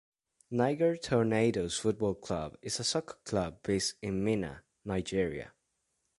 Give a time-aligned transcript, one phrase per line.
[0.49, 5.53] Niger Tornadoes Football Club is a soccer club based in Minna, Nigeria.